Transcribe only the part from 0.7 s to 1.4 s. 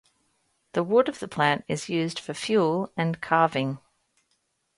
The wood of the